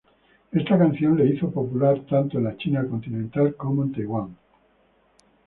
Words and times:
Esta 0.51 0.79
canción 0.79 1.15
la 1.15 1.25
hizo 1.25 1.51
popular 1.51 2.01
tanto 2.09 2.39
en 2.39 2.45
la 2.45 2.57
China 2.57 2.83
continental 2.89 3.55
como 3.55 3.83
en 3.83 3.91
Taiwán. 3.91 4.35